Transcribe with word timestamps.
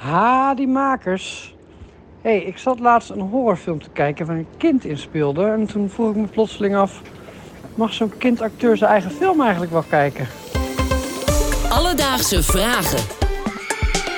Ha, 0.00 0.54
die 0.54 0.68
makers. 0.68 1.54
Hé, 2.22 2.30
hey, 2.30 2.42
ik 2.42 2.58
zat 2.58 2.80
laatst 2.80 3.10
een 3.10 3.20
horrorfilm 3.20 3.82
te 3.82 3.90
kijken 3.92 4.26
waar 4.26 4.36
een 4.36 4.46
kind 4.56 4.84
in 4.84 4.98
speelde. 4.98 5.44
En 5.44 5.66
toen 5.66 5.90
vroeg 5.90 6.10
ik 6.10 6.16
me 6.16 6.26
plotseling 6.26 6.76
af... 6.76 7.02
mag 7.74 7.92
zo'n 7.92 8.12
kindacteur 8.18 8.76
zijn 8.76 8.90
eigen 8.90 9.10
film 9.10 9.40
eigenlijk 9.40 9.72
wel 9.72 9.84
kijken? 9.88 10.26
Alledaagse 11.68 12.42
vragen. 12.42 12.98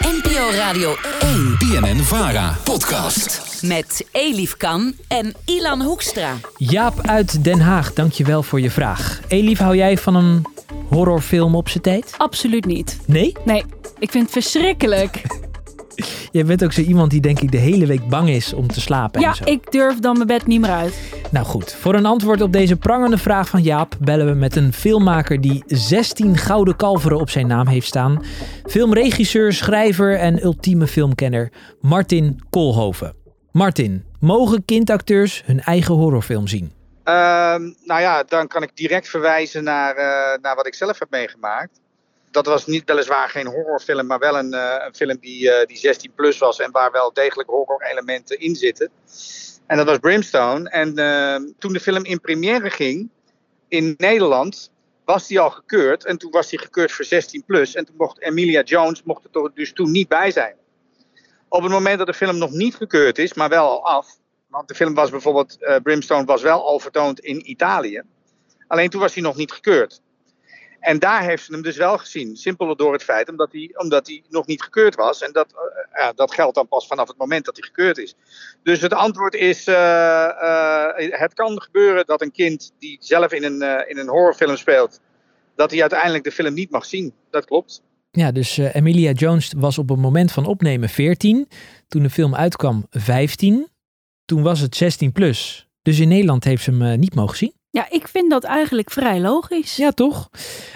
NPO 0.00 0.50
Radio 0.56 0.94
1. 1.20 1.56
BNN 1.58 2.02
Vara. 2.02 2.56
Podcast. 2.64 3.62
Met 3.62 4.08
Elif 4.12 4.56
Kan 4.56 4.92
en 5.08 5.34
Ilan 5.44 5.82
Hoekstra. 5.82 6.34
Jaap 6.56 7.00
uit 7.00 7.44
Den 7.44 7.60
Haag, 7.60 7.92
dankjewel 7.92 8.42
voor 8.42 8.60
je 8.60 8.70
vraag. 8.70 9.20
Elif, 9.28 9.58
hou 9.58 9.76
jij 9.76 9.98
van 9.98 10.14
een 10.14 10.44
horrorfilm 10.88 11.54
op 11.54 11.68
zijn 11.68 11.82
tijd? 11.82 12.14
Absoluut 12.16 12.64
niet. 12.64 13.00
Nee? 13.06 13.36
Nee, 13.44 13.64
ik 13.98 14.10
vind 14.10 14.22
het 14.24 14.32
verschrikkelijk. 14.32 15.22
Jij 16.32 16.44
bent 16.44 16.64
ook 16.64 16.72
zo 16.72 16.80
iemand 16.80 17.10
die 17.10 17.20
denk 17.20 17.40
ik 17.40 17.50
de 17.50 17.58
hele 17.58 17.86
week 17.86 18.08
bang 18.08 18.28
is 18.28 18.52
om 18.52 18.66
te 18.66 18.80
slapen 18.80 19.20
ja, 19.20 19.28
en 19.28 19.34
zo. 19.34 19.44
ik 19.44 19.72
durf 19.72 19.98
dan 19.98 20.16
mijn 20.16 20.26
bed 20.26 20.46
niet 20.46 20.60
meer 20.60 20.70
uit. 20.70 20.94
Nou 21.30 21.46
goed, 21.46 21.74
voor 21.74 21.94
een 21.94 22.06
antwoord 22.06 22.40
op 22.40 22.52
deze 22.52 22.76
prangende 22.76 23.18
vraag 23.18 23.48
van 23.48 23.62
Jaap 23.62 23.96
bellen 24.00 24.26
we 24.26 24.32
met 24.32 24.56
een 24.56 24.72
filmmaker 24.72 25.40
die 25.40 25.64
16 25.66 26.36
gouden 26.36 26.76
kalveren 26.76 27.18
op 27.18 27.30
zijn 27.30 27.46
naam 27.46 27.66
heeft 27.66 27.86
staan. 27.86 28.24
Filmregisseur, 28.64 29.52
schrijver 29.52 30.18
en 30.18 30.44
ultieme 30.44 30.86
filmkenner 30.86 31.52
Martin 31.80 32.40
Koolhoven. 32.50 33.14
Martin, 33.50 34.04
mogen 34.20 34.64
kindacteurs 34.64 35.42
hun 35.46 35.60
eigen 35.60 35.94
horrorfilm 35.94 36.46
zien? 36.46 36.72
Ehm, 37.04 37.62
nou 37.84 38.00
ja, 38.00 38.22
dan 38.22 38.46
kan 38.46 38.62
ik 38.62 38.70
direct 38.76 39.08
verwijzen 39.08 39.64
naar, 39.64 39.96
eh, 39.96 40.38
naar 40.42 40.54
wat 40.56 40.66
ik 40.66 40.74
zelf 40.74 40.98
heb 40.98 41.10
meegemaakt. 41.10 41.80
Dat 42.32 42.46
was 42.46 42.66
niet 42.66 42.84
weliswaar 42.84 43.28
geen 43.28 43.46
horrorfilm, 43.46 44.06
maar 44.06 44.18
wel 44.18 44.38
een, 44.38 44.54
eh, 44.54 44.84
een 44.86 44.94
film 44.94 45.16
die, 45.20 45.50
eh, 45.50 45.66
die 45.66 45.76
16 45.76 46.12
plus 46.14 46.38
was 46.38 46.58
en 46.58 46.70
waar 46.70 46.92
wel 46.92 47.12
degelijk 47.12 47.48
horror-elementen 47.48 48.40
in 48.40 48.56
zitten. 48.56 48.90
En 49.66 49.76
dat 49.76 49.86
was 49.86 49.98
Brimstone. 49.98 50.70
En 50.70 50.98
ehm, 50.98 51.42
toen 51.58 51.72
de 51.72 51.80
film 51.80 52.04
in 52.04 52.20
première 52.20 52.70
ging 52.70 53.10
in 53.68 53.94
Nederland, 53.96 54.70
was 55.04 55.26
die 55.26 55.40
al 55.40 55.50
gekeurd. 55.50 56.04
En 56.04 56.18
toen 56.18 56.30
was 56.30 56.48
die 56.48 56.58
gekeurd 56.58 56.92
voor 56.92 57.04
16 57.04 57.44
plus. 57.44 57.74
En 57.74 57.84
toen 57.84 57.94
mocht 57.98 58.20
Emilia 58.20 58.62
Jones 58.62 59.02
mocht 59.02 59.24
er 59.32 59.50
dus 59.54 59.72
toen 59.72 59.90
niet 59.90 60.08
bij 60.08 60.30
zijn. 60.30 60.56
Op 61.48 61.62
het 61.62 61.72
moment 61.72 61.98
dat 61.98 62.06
de 62.06 62.14
film 62.14 62.38
nog 62.38 62.50
niet 62.50 62.74
gekeurd 62.74 63.18
is, 63.18 63.34
maar 63.34 63.48
wel 63.48 63.68
al 63.68 63.86
af. 63.86 64.18
Want 64.48 64.68
de 64.68 64.74
film 64.74 64.94
was 64.94 65.10
bijvoorbeeld, 65.10 65.62
eh, 65.62 65.76
Brimstone 65.82 66.24
was 66.24 66.42
wel 66.42 66.66
al 66.66 66.78
vertoond 66.78 67.20
in 67.20 67.50
Italië. 67.50 68.02
Alleen 68.66 68.90
toen 68.90 69.00
was 69.00 69.14
hij 69.14 69.22
nog 69.22 69.36
niet 69.36 69.52
gekeurd. 69.52 70.00
En 70.82 70.98
daar 70.98 71.22
heeft 71.22 71.44
ze 71.44 71.52
hem 71.52 71.62
dus 71.62 71.76
wel 71.76 71.98
gezien. 71.98 72.36
Simpel 72.36 72.76
door 72.76 72.92
het 72.92 73.02
feit 73.02 73.28
omdat 73.28 73.52
hij, 73.52 73.70
omdat 73.76 74.06
hij 74.06 74.22
nog 74.28 74.46
niet 74.46 74.62
gekeurd 74.62 74.94
was. 74.94 75.22
En 75.22 75.32
dat, 75.32 75.54
eh, 75.92 76.08
dat 76.14 76.34
geldt 76.34 76.54
dan 76.54 76.68
pas 76.68 76.86
vanaf 76.86 77.08
het 77.08 77.16
moment 77.16 77.44
dat 77.44 77.56
hij 77.56 77.66
gekeurd 77.66 77.98
is. 77.98 78.14
Dus 78.62 78.80
het 78.80 78.92
antwoord 78.92 79.34
is: 79.34 79.66
eh, 79.66 80.24
eh, 80.24 81.20
het 81.20 81.34
kan 81.34 81.62
gebeuren 81.62 82.06
dat 82.06 82.22
een 82.22 82.32
kind 82.32 82.72
die 82.78 82.96
zelf 83.00 83.32
in 83.32 83.44
een, 83.44 83.88
in 83.88 83.98
een 83.98 84.08
horrorfilm 84.08 84.56
speelt, 84.56 85.00
dat 85.56 85.70
hij 85.70 85.80
uiteindelijk 85.80 86.24
de 86.24 86.32
film 86.32 86.54
niet 86.54 86.70
mag 86.70 86.84
zien. 86.84 87.14
Dat 87.30 87.44
klopt. 87.44 87.82
Ja, 88.10 88.32
dus 88.32 88.56
Emilia 88.56 89.12
Jones 89.12 89.52
was 89.56 89.78
op 89.78 89.88
het 89.88 89.98
moment 89.98 90.32
van 90.32 90.46
opnemen 90.46 90.88
14. 90.88 91.48
Toen 91.88 92.02
de 92.02 92.10
film 92.10 92.34
uitkwam 92.34 92.86
15. 92.90 93.68
Toen 94.24 94.42
was 94.42 94.60
het 94.60 94.76
16 94.76 95.12
plus. 95.12 95.68
Dus 95.82 95.98
in 95.98 96.08
Nederland 96.08 96.44
heeft 96.44 96.62
ze 96.62 96.70
hem 96.70 96.98
niet 96.98 97.14
mogen 97.14 97.36
zien. 97.36 97.52
Ja, 97.72 97.86
ik 97.90 98.08
vind 98.08 98.30
dat 98.30 98.44
eigenlijk 98.44 98.90
vrij 98.90 99.20
logisch. 99.20 99.76
Ja, 99.76 99.90
toch? 99.90 100.28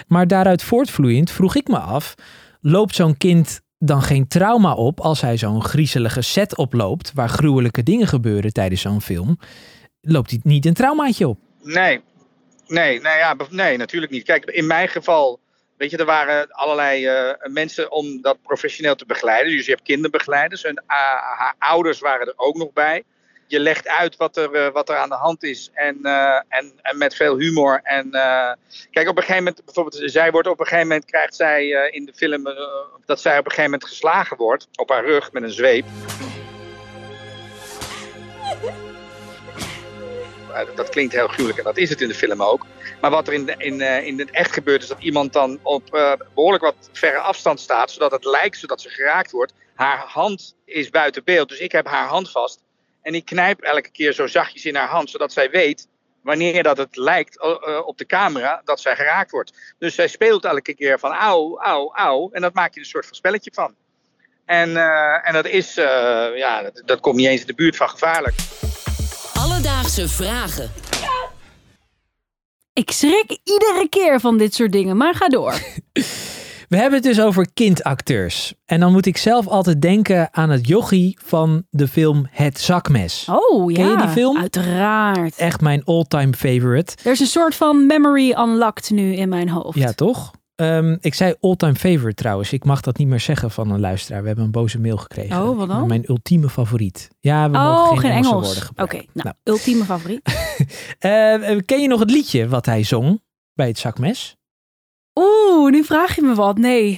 Maar 0.07 0.27
daaruit 0.27 0.63
voortvloeiend 0.63 1.31
vroeg 1.31 1.55
ik 1.55 1.67
me 1.67 1.79
af: 1.79 2.13
loopt 2.61 2.95
zo'n 2.95 3.17
kind 3.17 3.61
dan 3.77 4.01
geen 4.01 4.27
trauma 4.27 4.73
op 4.73 4.99
als 4.99 5.21
hij 5.21 5.37
zo'n 5.37 5.63
griezelige 5.63 6.21
set 6.21 6.57
oploopt 6.57 7.11
waar 7.13 7.29
gruwelijke 7.29 7.83
dingen 7.83 8.07
gebeuren 8.07 8.53
tijdens 8.53 8.81
zo'n 8.81 9.01
film? 9.01 9.39
Loopt 10.01 10.29
hij 10.29 10.39
niet 10.43 10.65
een 10.65 10.73
traumaatje 10.73 11.27
op? 11.27 11.39
Nee, 11.61 12.01
nee, 12.67 13.01
nou 13.01 13.17
ja, 13.17 13.35
nee, 13.49 13.77
natuurlijk 13.77 14.11
niet. 14.11 14.23
Kijk, 14.23 14.45
in 14.45 14.67
mijn 14.67 14.87
geval, 14.87 15.39
weet 15.77 15.91
je, 15.91 15.97
er 15.97 16.05
waren 16.05 16.51
allerlei 16.51 17.05
eh, 17.05 17.51
mensen 17.51 17.91
om 17.91 18.21
dat 18.21 18.41
professioneel 18.41 18.95
te 18.95 19.05
begeleiden. 19.05 19.51
Dus 19.51 19.65
je 19.65 19.71
hebt 19.71 19.83
kinderbegeleiders 19.83 20.63
en 20.63 20.83
ah, 20.85 21.37
haar 21.37 21.55
ouders 21.59 21.99
waren 21.99 22.27
er 22.27 22.33
ook 22.35 22.55
nog 22.55 22.73
bij. 22.73 23.03
Je 23.47 23.59
legt 23.59 23.87
uit 23.87 24.15
wat 24.15 24.37
er, 24.37 24.53
eh, 24.53 24.71
wat 24.71 24.89
er 24.89 24.95
aan 24.95 25.09
de 25.09 25.15
hand 25.15 25.43
is 25.43 25.69
en, 25.73 25.99
eh, 26.01 26.39
en, 26.47 26.71
en 26.81 26.97
met 26.97 27.15
veel 27.15 27.37
humor. 27.37 27.79
En 27.83 28.11
eh, 28.11 28.51
kijk, 28.91 29.07
op 29.07 29.17
een 29.17 29.23
gegeven 29.23 29.43
moment, 29.43 29.65
bijvoorbeeld, 29.65 30.11
zij 30.11 30.31
wordt 30.31 30.47
op 30.47 30.59
een 30.59 30.65
gegeven 30.65 30.87
moment, 30.87 31.05
krijgt 31.05 31.35
zij 31.35 31.89
in 31.91 32.05
de 32.05 32.13
film, 32.13 32.43
dat 33.05 33.21
zij 33.21 33.37
op 33.37 33.45
een 33.45 33.51
gegeven 33.51 33.71
moment 33.71 33.89
geslagen 33.89 34.37
wordt 34.37 34.67
op 34.75 34.89
haar 34.89 35.05
rug 35.05 35.31
met 35.31 35.43
een 35.43 35.51
zweep. 35.51 35.85
Dat 40.75 40.89
klinkt 40.89 41.13
heel 41.13 41.27
gruwelijk 41.27 41.57
en 41.57 41.63
dat 41.63 41.77
is 41.77 41.89
het 41.89 42.01
in 42.01 42.07
de 42.07 42.13
film 42.13 42.43
ook. 42.43 42.65
Maar 43.01 43.11
wat 43.11 43.27
er 43.27 43.33
in, 43.33 43.47
in, 43.57 43.81
in 43.81 44.19
het 44.19 44.31
echt 44.31 44.53
gebeurt 44.53 44.81
is 44.81 44.87
dat 44.87 45.01
iemand 45.01 45.33
dan 45.33 45.59
op 45.61 45.93
eh, 45.93 46.13
behoorlijk 46.33 46.63
wat 46.63 46.89
verre 46.91 47.17
afstand 47.17 47.59
staat, 47.59 47.91
zodat 47.91 48.11
het 48.11 48.25
lijkt, 48.25 48.57
zodat 48.57 48.81
ze 48.81 48.89
geraakt 48.89 49.31
wordt. 49.31 49.53
Haar 49.75 49.97
hand 49.97 50.55
is 50.65 50.89
buiten 50.89 51.23
beeld, 51.23 51.49
dus 51.49 51.59
ik 51.59 51.71
heb 51.71 51.87
haar 51.87 52.07
hand 52.07 52.31
vast. 52.31 52.61
En 53.07 53.15
ik 53.15 53.25
knijp 53.25 53.61
elke 53.61 53.91
keer 53.91 54.13
zo 54.13 54.27
zachtjes 54.27 54.65
in 54.65 54.75
haar 54.75 54.87
hand, 54.87 55.09
zodat 55.09 55.33
zij 55.33 55.49
weet 55.49 55.87
wanneer 56.21 56.63
dat 56.63 56.77
het 56.77 56.95
lijkt 56.95 57.41
eh, 57.41 57.49
eh, 57.49 57.87
op 57.87 57.97
de 57.97 58.05
camera 58.05 58.61
dat 58.63 58.81
zij 58.81 58.95
geraakt 58.95 59.31
wordt. 59.31 59.53
Dus 59.79 59.95
zij 59.95 60.07
speelt 60.07 60.45
elke 60.45 60.73
keer 60.73 60.99
van 60.99 61.11
auw, 61.11 61.59
auw, 61.59 61.95
auw. 61.95 62.29
En 62.31 62.41
dat 62.41 62.53
maak 62.53 62.73
je 62.73 62.79
een 62.79 62.85
soort 62.85 63.05
van 63.05 63.15
spelletje 63.15 63.51
van. 63.53 63.75
En, 64.45 64.77
eh, 64.77 65.27
en 65.27 65.33
dat 65.33 65.45
is, 65.45 65.77
eh, 65.77 65.85
ja, 66.35 66.61
dat, 66.61 66.81
dat 66.85 66.99
komt 66.99 67.15
niet 67.15 67.27
eens 67.27 67.41
in 67.41 67.47
de 67.47 67.53
buurt 67.53 67.75
van 67.75 67.89
gevaarlijk. 67.89 68.35
Alledaagse 69.33 70.09
vragen. 70.09 70.71
Ik 72.73 72.91
schrik 72.91 73.37
iedere 73.43 73.87
keer 73.89 74.19
van 74.19 74.37
dit 74.37 74.53
soort 74.53 74.71
dingen, 74.71 74.97
maar 74.97 75.15
ga 75.15 75.27
door. 75.27 75.53
We 76.67 76.75
hebben 76.77 76.93
het 76.93 77.03
dus 77.03 77.21
over 77.21 77.47
kindacteurs. 77.53 78.53
En 78.65 78.79
dan 78.79 78.91
moet 78.91 79.05
ik 79.05 79.17
zelf 79.17 79.47
altijd 79.47 79.81
denken 79.81 80.33
aan 80.33 80.49
het 80.49 80.67
jochie 80.67 81.17
van 81.25 81.63
de 81.69 81.87
film 81.87 82.27
Het 82.31 82.59
Zakmes. 82.59 83.27
Oh 83.29 83.71
ja, 83.71 83.75
Ken 83.77 83.89
je 83.89 83.97
die 83.97 84.07
film? 84.07 84.37
Uiteraard. 84.37 85.35
Echt 85.37 85.61
mijn 85.61 85.83
all-time 85.85 86.33
favorite. 86.33 86.95
Er 87.03 87.11
is 87.11 87.19
een 87.19 87.25
soort 87.25 87.55
van 87.55 87.85
memory 87.85 88.31
unlocked 88.31 88.89
nu 88.89 89.13
in 89.15 89.29
mijn 89.29 89.49
hoofd. 89.49 89.77
Ja, 89.77 89.91
toch? 89.91 90.31
Ehm, 90.55 90.97
ik 90.99 91.13
zei 91.13 91.33
all-time 91.39 91.75
favorite 91.75 92.13
trouwens. 92.15 92.53
Ik 92.53 92.63
mag 92.63 92.81
dat 92.81 92.97
niet 92.97 93.07
meer 93.07 93.19
zeggen 93.19 93.51
van 93.51 93.71
een 93.71 93.79
luisteraar. 93.79 94.21
We 94.21 94.27
hebben 94.27 94.45
een 94.45 94.51
boze 94.51 94.79
mail 94.79 94.97
gekregen. 94.97 95.49
Oh, 95.49 95.57
wat 95.57 95.67
dan? 95.67 95.87
Mijn 95.87 96.03
ultieme 96.07 96.49
favoriet. 96.49 97.09
Ja, 97.19 97.49
we 97.49 97.57
mogen 97.57 97.69
Oh, 97.83 97.87
geen, 97.89 97.97
geen 97.99 98.11
Engelse 98.11 98.29
Engels. 98.29 98.45
woorden 98.45 98.69
Oké, 98.69 98.97
gebruiken. 98.97 99.09
nou, 99.13 99.35
ultieme 99.43 99.83
favoriet. 99.83 100.21
Eh, 100.99 101.57
ken 101.65 101.81
je 101.81 101.87
nog 101.87 101.99
het 101.99 102.11
liedje 102.11 102.47
wat 102.47 102.65
hij 102.65 102.83
zong 102.83 103.21
bij 103.53 103.67
het 103.67 103.77
zakmes? 103.79 104.36
Oeh, 105.21 105.71
nu 105.71 105.83
vraag 105.83 106.15
je 106.15 106.21
me 106.21 106.35
wat. 106.35 106.57
Nee. 106.57 106.89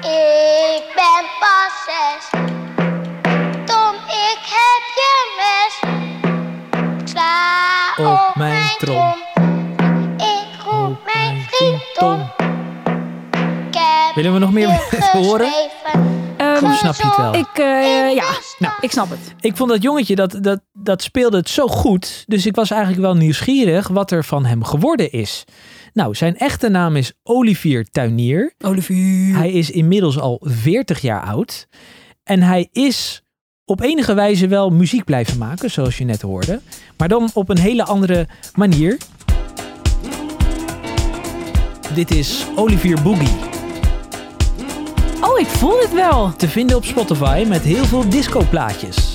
Ik 0.00 0.84
ben 0.94 1.24
pas 1.40 1.74
zes. 1.86 2.40
Tom, 3.64 3.94
ik 4.08 4.40
heb 4.56 4.84
je 4.94 5.12
mes. 5.36 5.90
Ik 7.02 7.08
Sla 7.08 7.92
Op 7.96 8.06
op, 8.28 8.34
mijn 8.36 8.52
mijn 8.52 8.70
trom. 8.78 9.14
Ik 10.16 10.62
roep 10.64 10.98
mijn 11.14 11.46
vriend 11.50 11.82
Tom. 11.94 12.30
Willen 14.14 14.32
we 14.32 14.38
nog 14.38 14.52
meer 14.52 14.68
horen? 15.12 15.52
Ehm, 16.36 16.64
Of 16.64 16.76
snap 16.78 16.94
je 16.94 17.06
het 17.06 17.16
wel? 17.16 17.34
Ik, 17.34 17.58
eh, 17.58 18.14
ja, 18.14 18.24
Nou. 18.58 18.74
ik 18.80 18.90
snap 18.90 19.10
het. 19.10 19.34
Ik 19.40 19.56
vond 19.56 19.70
dat 19.70 19.82
jongetje, 19.82 20.14
dat, 20.14 20.36
dat, 20.40 20.60
dat 20.72 21.02
speelde 21.02 21.36
het 21.36 21.48
zo 21.48 21.66
goed. 21.66 22.24
Dus 22.26 22.46
ik 22.46 22.54
was 22.54 22.70
eigenlijk 22.70 23.02
wel 23.02 23.14
nieuwsgierig 23.14 23.88
wat 23.88 24.10
er 24.10 24.24
van 24.24 24.44
hem 24.44 24.64
geworden 24.64 25.12
is. 25.12 25.44
Nou, 25.94 26.14
zijn 26.14 26.36
echte 26.36 26.68
naam 26.68 26.96
is 26.96 27.12
Olivier 27.22 27.90
Tuinier. 27.90 28.54
Olivier. 28.64 29.36
Hij 29.36 29.52
is 29.52 29.70
inmiddels 29.70 30.18
al 30.18 30.40
40 30.42 31.00
jaar 31.00 31.22
oud. 31.22 31.68
En 32.24 32.42
hij 32.42 32.68
is 32.72 33.22
op 33.64 33.80
enige 33.80 34.14
wijze 34.14 34.46
wel 34.46 34.70
muziek 34.70 35.04
blijven 35.04 35.38
maken, 35.38 35.70
zoals 35.70 35.98
je 35.98 36.04
net 36.04 36.22
hoorde. 36.22 36.60
Maar 36.96 37.08
dan 37.08 37.30
op 37.34 37.48
een 37.48 37.58
hele 37.58 37.84
andere 37.84 38.28
manier. 38.54 38.96
Dit 41.94 42.10
is 42.10 42.46
Olivier 42.56 43.02
Boogie. 43.02 43.36
Oh, 45.20 45.38
ik 45.38 45.46
voel 45.46 45.80
dit 45.80 45.92
wel. 45.92 46.36
Te 46.36 46.48
vinden 46.48 46.76
op 46.76 46.84
Spotify 46.84 47.44
met 47.48 47.62
heel 47.62 47.84
veel 47.84 48.08
discoplaatjes. 48.08 49.14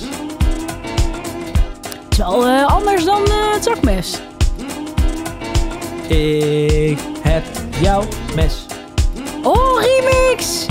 Het 1.82 2.10
is 2.10 2.18
wel 2.18 2.46
eh, 2.46 2.66
anders 2.66 3.04
dan 3.04 3.24
eh, 3.24 3.52
het 3.52 3.64
zakmes. 3.64 4.20
Ik 6.10 6.98
heb 7.20 7.44
jouw 7.80 8.04
mes. 8.34 8.66
Oh, 9.42 9.82
remix! 9.82 10.66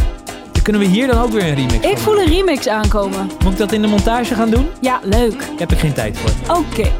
Dan 0.51 0.63
kunnen 0.63 0.81
we 0.81 0.88
hier 0.88 1.07
dan 1.07 1.21
ook 1.21 1.31
weer 1.31 1.44
een 1.44 1.56
remix 1.56 1.86
Ik 1.86 1.97
van 1.97 1.97
voel 1.97 2.19
een 2.19 2.27
remix 2.27 2.68
aankomen. 2.68 3.30
Moet 3.44 3.51
ik 3.51 3.57
dat 3.57 3.71
in 3.71 3.81
de 3.81 3.88
montage 3.88 4.36
gaan 4.36 4.50
doen? 4.50 4.68
Ja, 4.81 5.00
leuk. 5.03 5.33
Ik 5.33 5.59
heb 5.59 5.71
er 5.71 5.77
geen 5.77 5.94
tijd 5.94 6.18
voor. 6.18 6.56
Oké. 6.57 6.91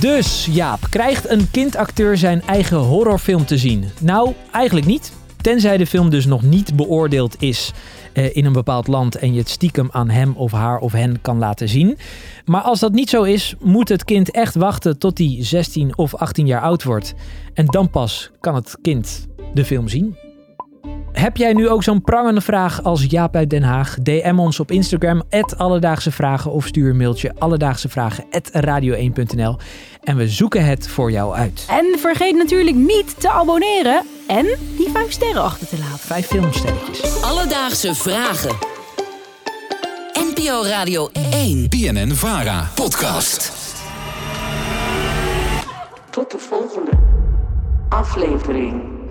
Dus 0.00 0.48
Jaap, 0.50 0.80
krijgt 0.90 1.28
een 1.28 1.50
kindacteur 1.50 2.16
zijn 2.16 2.42
eigen 2.46 2.78
horrorfilm 2.78 3.44
te 3.44 3.58
zien? 3.58 3.90
Nou, 4.00 4.32
eigenlijk 4.50 4.86
niet. 4.86 5.12
Tenzij 5.42 5.76
de 5.76 5.86
film 5.86 6.10
dus 6.10 6.26
nog 6.26 6.42
niet 6.42 6.76
beoordeeld 6.76 7.36
is 7.38 7.72
eh, 8.12 8.36
in 8.36 8.44
een 8.44 8.52
bepaald 8.52 8.86
land 8.86 9.16
en 9.16 9.32
je 9.32 9.38
het 9.38 9.48
stiekem 9.48 9.88
aan 9.92 10.10
hem 10.10 10.32
of 10.36 10.52
haar 10.52 10.78
of 10.78 10.92
hen 10.92 11.20
kan 11.20 11.38
laten 11.38 11.68
zien. 11.68 11.98
Maar 12.44 12.60
als 12.60 12.80
dat 12.80 12.92
niet 12.92 13.10
zo 13.10 13.22
is, 13.22 13.54
moet 13.60 13.88
het 13.88 14.04
kind 14.04 14.30
echt 14.30 14.54
wachten 14.54 14.98
tot 14.98 15.18
hij 15.18 15.36
16 15.40 15.98
of 15.98 16.14
18 16.14 16.46
jaar 16.46 16.60
oud 16.60 16.82
wordt. 16.82 17.14
En 17.54 17.66
dan 17.66 17.90
pas 17.90 18.30
kan 18.40 18.54
het 18.54 18.78
kind 18.82 19.26
de 19.54 19.64
film 19.64 19.88
zien. 19.88 20.16
Heb 21.12 21.36
jij 21.36 21.52
nu 21.52 21.68
ook 21.68 21.82
zo'n 21.82 22.02
prangende 22.02 22.40
vraag 22.40 22.82
als 22.82 23.04
Jaap 23.08 23.36
uit 23.36 23.50
Den 23.50 23.62
Haag? 23.62 23.96
DM 24.02 24.38
ons 24.38 24.60
op 24.60 24.70
Instagram, 24.70 25.22
Alledaagse 25.56 26.10
Vragen 26.10 26.50
of 26.50 26.66
stuur 26.66 26.90
een 26.90 26.96
mailtje 26.96 27.32
alledaagsevragen 27.38 28.24
radio1.nl 28.66 29.56
en 30.02 30.16
we 30.16 30.28
zoeken 30.28 30.64
het 30.64 30.88
voor 30.88 31.10
jou 31.10 31.34
uit. 31.34 31.66
En 31.68 31.98
vergeet 31.98 32.36
natuurlijk 32.36 32.76
niet 32.76 33.20
te 33.20 33.30
abonneren 33.30 34.02
en 34.26 34.46
die 34.76 34.90
5 34.92 35.12
sterren 35.12 35.42
achter 35.42 35.68
te 35.68 35.78
laten. 35.78 35.98
Vijf 35.98 36.26
filmsterretjes. 36.26 37.22
Alledaagse 37.22 37.94
vragen. 37.94 38.56
NPO 40.12 40.62
Radio 40.64 41.08
1. 41.32 41.68
BNN 41.68 42.10
Vara. 42.10 42.70
Podcast. 42.74 43.52
Tot 46.10 46.30
de 46.30 46.38
volgende 46.38 46.90
aflevering. 47.88 49.01